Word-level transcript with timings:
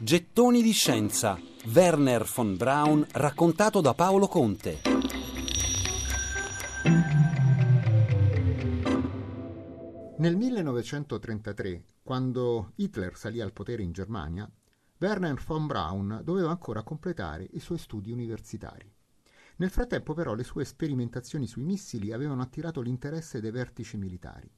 Gettoni 0.00 0.62
di 0.62 0.70
scienza. 0.70 1.36
Werner 1.74 2.24
von 2.24 2.56
Braun 2.56 3.04
raccontato 3.14 3.80
da 3.80 3.94
Paolo 3.94 4.28
Conte. 4.28 4.82
Nel 10.18 10.36
1933, 10.36 11.84
quando 12.04 12.74
Hitler 12.76 13.16
salì 13.16 13.40
al 13.40 13.52
potere 13.52 13.82
in 13.82 13.90
Germania, 13.90 14.48
Werner 14.98 15.42
von 15.44 15.66
Braun 15.66 16.20
doveva 16.22 16.50
ancora 16.50 16.84
completare 16.84 17.48
i 17.50 17.58
suoi 17.58 17.78
studi 17.78 18.12
universitari. 18.12 18.88
Nel 19.56 19.70
frattempo 19.70 20.14
però 20.14 20.34
le 20.34 20.44
sue 20.44 20.64
sperimentazioni 20.64 21.48
sui 21.48 21.64
missili 21.64 22.12
avevano 22.12 22.40
attirato 22.42 22.80
l'interesse 22.80 23.40
dei 23.40 23.50
vertici 23.50 23.96
militari. 23.96 24.48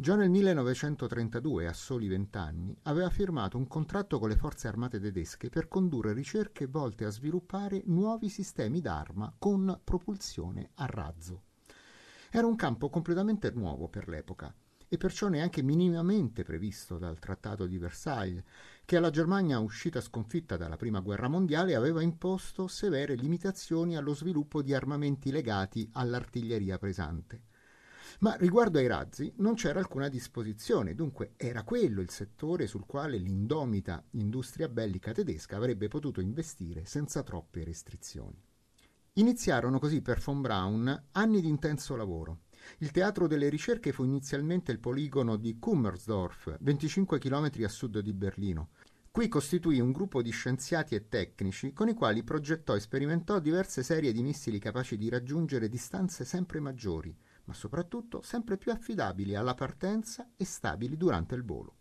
Già 0.00 0.16
nel 0.16 0.30
1932, 0.30 1.66
a 1.66 1.74
soli 1.74 2.08
vent'anni, 2.08 2.74
aveva 2.84 3.10
firmato 3.10 3.58
un 3.58 3.66
contratto 3.66 4.18
con 4.18 4.30
le 4.30 4.36
forze 4.36 4.66
armate 4.66 4.98
tedesche 4.98 5.50
per 5.50 5.68
condurre 5.68 6.14
ricerche 6.14 6.64
volte 6.64 7.04
a 7.04 7.10
sviluppare 7.10 7.82
nuovi 7.84 8.30
sistemi 8.30 8.80
d'arma 8.80 9.30
con 9.36 9.78
propulsione 9.84 10.70
a 10.76 10.86
razzo. 10.86 11.42
Era 12.30 12.46
un 12.46 12.56
campo 12.56 12.88
completamente 12.88 13.50
nuovo 13.50 13.88
per 13.88 14.08
l'epoca 14.08 14.50
e 14.88 14.96
perciò 14.96 15.28
neanche 15.28 15.60
minimamente 15.60 16.44
previsto 16.44 16.96
dal 16.96 17.18
Trattato 17.18 17.66
di 17.66 17.76
Versailles, 17.76 18.42
che 18.86 18.96
alla 18.96 19.10
Germania 19.10 19.58
uscita 19.58 20.00
sconfitta 20.00 20.56
dalla 20.56 20.76
Prima 20.76 21.00
Guerra 21.00 21.28
Mondiale 21.28 21.74
aveva 21.74 22.00
imposto 22.00 22.68
severe 22.68 23.16
limitazioni 23.16 23.98
allo 23.98 24.14
sviluppo 24.14 24.62
di 24.62 24.72
armamenti 24.72 25.30
legati 25.30 25.86
all'artiglieria 25.92 26.78
pesante. 26.78 27.48
Ma 28.18 28.34
riguardo 28.34 28.78
ai 28.78 28.86
razzi 28.86 29.32
non 29.36 29.54
c'era 29.54 29.78
alcuna 29.78 30.08
disposizione, 30.08 30.94
dunque 30.94 31.32
era 31.36 31.62
quello 31.62 32.00
il 32.00 32.10
settore 32.10 32.66
sul 32.66 32.84
quale 32.84 33.16
l'indomita 33.16 34.04
industria 34.10 34.68
bellica 34.68 35.12
tedesca 35.12 35.56
avrebbe 35.56 35.88
potuto 35.88 36.20
investire 36.20 36.84
senza 36.84 37.22
troppe 37.22 37.64
restrizioni. 37.64 38.42
Iniziarono 39.14 39.78
così 39.78 40.02
per 40.02 40.20
von 40.20 40.40
Braun 40.40 41.04
anni 41.12 41.40
di 41.40 41.48
intenso 41.48 41.96
lavoro. 41.96 42.42
Il 42.78 42.90
teatro 42.90 43.26
delle 43.26 43.48
ricerche 43.48 43.92
fu 43.92 44.04
inizialmente 44.04 44.70
il 44.70 44.78
poligono 44.78 45.36
di 45.36 45.58
Kummersdorf, 45.58 46.56
25 46.60 47.18
km 47.18 47.50
a 47.64 47.68
sud 47.68 47.98
di 48.00 48.12
Berlino. 48.12 48.70
Qui 49.10 49.26
costituì 49.26 49.80
un 49.80 49.90
gruppo 49.90 50.22
di 50.22 50.30
scienziati 50.30 50.94
e 50.94 51.08
tecnici 51.08 51.72
con 51.72 51.88
i 51.88 51.94
quali 51.94 52.22
progettò 52.22 52.76
e 52.76 52.80
sperimentò 52.80 53.40
diverse 53.40 53.82
serie 53.82 54.12
di 54.12 54.22
missili 54.22 54.60
capaci 54.60 54.96
di 54.96 55.08
raggiungere 55.08 55.68
distanze 55.68 56.24
sempre 56.24 56.60
maggiori, 56.60 57.12
ma 57.50 57.56
soprattutto 57.56 58.22
sempre 58.22 58.56
più 58.56 58.70
affidabili 58.70 59.34
alla 59.34 59.54
partenza 59.54 60.30
e 60.36 60.44
stabili 60.44 60.96
durante 60.96 61.34
il 61.34 61.44
volo. 61.44 61.74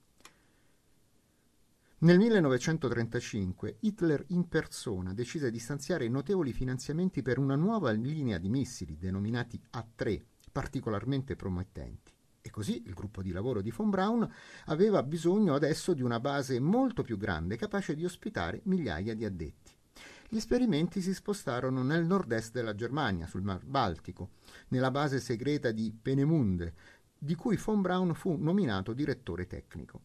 Nel 1.99 2.17
1935 2.17 3.77
Hitler 3.81 4.23
in 4.29 4.47
persona 4.47 5.13
decise 5.13 5.51
di 5.51 5.59
stanziare 5.59 6.07
notevoli 6.07 6.53
finanziamenti 6.53 7.21
per 7.21 7.37
una 7.37 7.55
nuova 7.55 7.91
linea 7.91 8.39
di 8.39 8.49
missili 8.49 8.97
denominati 8.97 9.61
A3, 9.73 10.19
particolarmente 10.51 11.35
promettenti. 11.35 12.11
E 12.41 12.49
così 12.49 12.81
il 12.87 12.93
gruppo 12.95 13.21
di 13.21 13.31
lavoro 13.31 13.61
di 13.61 13.69
von 13.69 13.91
Braun 13.91 14.27
aveva 14.65 15.03
bisogno 15.03 15.53
adesso 15.53 15.93
di 15.93 16.01
una 16.01 16.19
base 16.19 16.59
molto 16.59 17.03
più 17.03 17.17
grande, 17.17 17.57
capace 17.57 17.93
di 17.93 18.05
ospitare 18.05 18.61
migliaia 18.63 19.13
di 19.13 19.25
addetti. 19.25 19.77
Gli 20.31 20.37
esperimenti 20.37 21.01
si 21.01 21.11
spostarono 21.15 21.81
nel 21.81 22.05
nord-est 22.05 22.51
della 22.51 22.75
Germania, 22.75 23.25
sul 23.25 23.41
Mar 23.41 23.65
Baltico, 23.65 24.29
nella 24.67 24.91
base 24.91 25.19
segreta 25.19 25.71
di 25.71 25.91
Penemunde, 25.91 26.75
di 27.17 27.33
cui 27.33 27.57
von 27.57 27.81
Braun 27.81 28.13
fu 28.13 28.35
nominato 28.35 28.93
direttore 28.93 29.47
tecnico. 29.47 30.01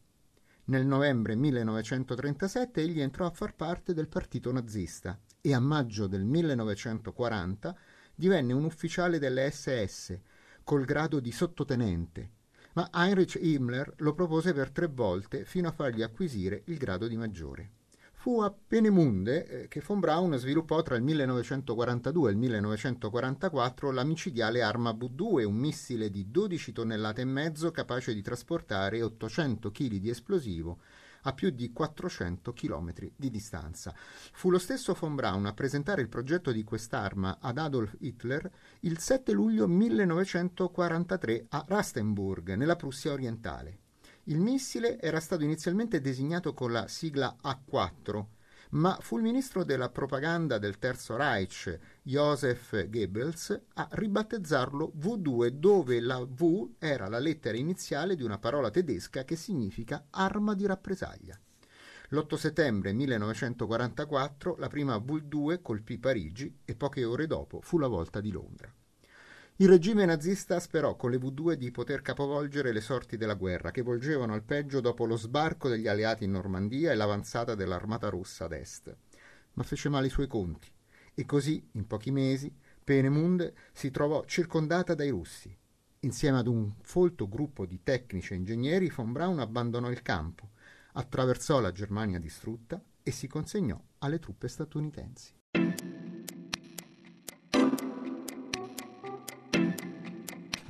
Nel 0.64 0.86
novembre 0.86 1.34
1937 1.34 2.80
egli 2.80 3.02
entrò 3.02 3.26
a 3.26 3.32
far 3.32 3.54
parte 3.54 3.92
del 3.92 4.08
partito 4.08 4.50
nazista 4.50 5.20
e 5.42 5.52
a 5.52 5.60
maggio 5.60 6.06
del 6.06 6.24
1940 6.24 7.76
divenne 8.14 8.54
un 8.54 8.64
ufficiale 8.64 9.18
delle 9.18 9.50
SS 9.50 10.18
col 10.64 10.86
grado 10.86 11.20
di 11.20 11.32
sottotenente, 11.32 12.30
ma 12.72 12.88
Heinrich 12.90 13.38
Himmler 13.38 13.92
lo 13.98 14.14
propose 14.14 14.54
per 14.54 14.70
tre 14.70 14.86
volte 14.86 15.44
fino 15.44 15.68
a 15.68 15.72
fargli 15.72 16.00
acquisire 16.00 16.62
il 16.64 16.78
grado 16.78 17.08
di 17.08 17.16
maggiore. 17.18 17.82
Fu 18.24 18.40
a 18.40 18.50
Penemunde 18.50 19.46
eh, 19.46 19.68
che 19.68 19.82
von 19.84 20.00
Braun 20.00 20.38
sviluppò 20.38 20.80
tra 20.80 20.96
il 20.96 21.02
1942 21.02 22.30
e 22.30 22.32
il 22.32 22.38
1944 22.38 23.90
la 23.90 24.02
micidiale 24.02 24.62
arma 24.62 24.92
V2, 24.92 25.44
un 25.44 25.56
missile 25.56 26.08
di 26.08 26.30
12 26.30 26.72
tonnellate 26.72 27.20
e 27.20 27.26
mezzo 27.26 27.70
capace 27.70 28.14
di 28.14 28.22
trasportare 28.22 29.02
800 29.02 29.70
kg 29.70 29.96
di 29.96 30.08
esplosivo 30.08 30.78
a 31.24 31.34
più 31.34 31.50
di 31.50 31.70
400 31.70 32.54
km 32.54 32.94
di 33.14 33.28
distanza. 33.28 33.94
Fu 34.32 34.48
lo 34.48 34.58
stesso 34.58 34.96
von 34.98 35.14
Braun 35.14 35.44
a 35.44 35.52
presentare 35.52 36.00
il 36.00 36.08
progetto 36.08 36.50
di 36.50 36.64
quest'arma 36.64 37.36
ad 37.42 37.58
Adolf 37.58 37.94
Hitler 37.98 38.50
il 38.80 39.00
7 39.00 39.32
luglio 39.32 39.68
1943 39.68 41.44
a 41.50 41.62
Rastenburg, 41.68 42.54
nella 42.54 42.76
Prussia 42.76 43.12
orientale. 43.12 43.83
Il 44.26 44.40
missile 44.40 44.98
era 45.00 45.20
stato 45.20 45.44
inizialmente 45.44 46.00
designato 46.00 46.54
con 46.54 46.72
la 46.72 46.88
sigla 46.88 47.36
A4, 47.42 48.24
ma 48.70 48.96
fu 48.98 49.18
il 49.18 49.22
ministro 49.22 49.64
della 49.64 49.90
propaganda 49.90 50.56
del 50.56 50.78
Terzo 50.78 51.14
Reich, 51.16 51.78
Joseph 52.02 52.88
Goebbels, 52.88 53.60
a 53.74 53.86
ribattezzarlo 53.90 54.94
V2, 54.98 55.48
dove 55.48 56.00
la 56.00 56.24
V 56.24 56.76
era 56.78 57.08
la 57.08 57.18
lettera 57.18 57.58
iniziale 57.58 58.16
di 58.16 58.22
una 58.22 58.38
parola 58.38 58.70
tedesca 58.70 59.24
che 59.24 59.36
significa 59.36 60.06
arma 60.08 60.54
di 60.54 60.64
rappresaglia. 60.64 61.38
L'8 62.08 62.34
settembre 62.36 62.94
1944 62.94 64.56
la 64.56 64.68
prima 64.68 64.96
V2 64.96 65.60
colpì 65.60 65.98
Parigi 65.98 66.60
e 66.64 66.74
poche 66.74 67.04
ore 67.04 67.26
dopo 67.26 67.60
fu 67.60 67.76
la 67.76 67.88
volta 67.88 68.22
di 68.22 68.30
Londra. 68.30 68.72
Il 69.58 69.68
regime 69.68 70.04
nazista 70.04 70.58
sperò 70.58 70.96
con 70.96 71.12
le 71.12 71.16
V2 71.16 71.52
di 71.52 71.70
poter 71.70 72.02
capovolgere 72.02 72.72
le 72.72 72.80
sorti 72.80 73.16
della 73.16 73.34
guerra, 73.34 73.70
che 73.70 73.82
volgevano 73.82 74.32
al 74.34 74.42
peggio 74.42 74.80
dopo 74.80 75.04
lo 75.04 75.16
sbarco 75.16 75.68
degli 75.68 75.86
alleati 75.86 76.24
in 76.24 76.32
Normandia 76.32 76.90
e 76.90 76.96
l'avanzata 76.96 77.54
dell'armata 77.54 78.08
russa 78.08 78.46
ad 78.46 78.52
est. 78.52 78.96
Ma 79.52 79.62
fece 79.62 79.88
male 79.88 80.08
i 80.08 80.10
suoi 80.10 80.26
conti, 80.26 80.68
e 81.14 81.24
così, 81.24 81.64
in 81.74 81.86
pochi 81.86 82.10
mesi, 82.10 82.52
Peenemünde 82.82 83.54
si 83.72 83.92
trovò 83.92 84.24
circondata 84.24 84.96
dai 84.96 85.10
russi. 85.10 85.56
Insieme 86.00 86.38
ad 86.38 86.48
un 86.48 86.74
folto 86.82 87.28
gruppo 87.28 87.64
di 87.64 87.80
tecnici 87.84 88.32
e 88.32 88.36
ingegneri, 88.36 88.90
von 88.90 89.12
Braun 89.12 89.38
abbandonò 89.38 89.88
il 89.88 90.02
campo, 90.02 90.50
attraversò 90.94 91.60
la 91.60 91.70
Germania 91.70 92.18
distrutta 92.18 92.82
e 93.04 93.10
si 93.12 93.28
consegnò 93.28 93.80
alle 93.98 94.18
truppe 94.18 94.48
statunitensi. 94.48 95.32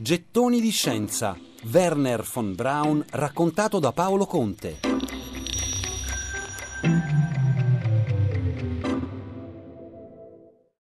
Gettoni 0.05 0.61
di 0.61 0.69
scienza. 0.69 1.35
Werner 1.63 2.25
von 2.25 2.55
Braun 2.55 3.03
raccontato 3.13 3.79
da 3.79 3.93
Paolo 3.93 4.27
Conte. 4.27 4.94